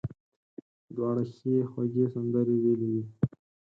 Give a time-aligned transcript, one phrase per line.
[0.95, 3.03] دواړو ښې خوږې سندرې ویلې وې.